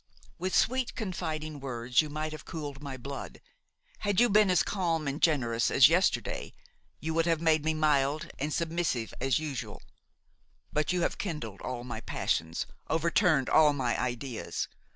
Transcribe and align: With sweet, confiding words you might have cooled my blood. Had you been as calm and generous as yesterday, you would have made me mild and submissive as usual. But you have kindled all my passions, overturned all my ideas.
With 0.39 0.55
sweet, 0.55 0.95
confiding 0.95 1.59
words 1.59 2.01
you 2.01 2.09
might 2.09 2.31
have 2.31 2.43
cooled 2.43 2.81
my 2.81 2.97
blood. 2.97 3.39
Had 3.99 4.19
you 4.19 4.31
been 4.31 4.49
as 4.49 4.63
calm 4.63 5.07
and 5.07 5.21
generous 5.21 5.69
as 5.69 5.89
yesterday, 5.89 6.53
you 6.99 7.13
would 7.13 7.27
have 7.27 7.39
made 7.39 7.63
me 7.63 7.75
mild 7.75 8.27
and 8.39 8.51
submissive 8.51 9.13
as 9.21 9.37
usual. 9.37 9.79
But 10.73 10.91
you 10.91 11.01
have 11.03 11.19
kindled 11.19 11.61
all 11.61 11.83
my 11.83 12.01
passions, 12.01 12.65
overturned 12.89 13.47
all 13.47 13.73
my 13.73 13.95
ideas. 13.95 14.67